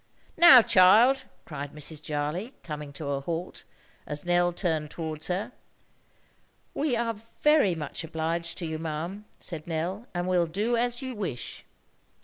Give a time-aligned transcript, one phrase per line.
[0.35, 2.01] "Now, child?" cried Mrs.
[2.01, 3.63] Jarley, coming to a halt,
[4.07, 5.51] as Nell turned towards her.
[6.73, 11.13] "We are very much obliged to you, ma'am," said Nell, "and will do as you
[11.13, 11.65] wish."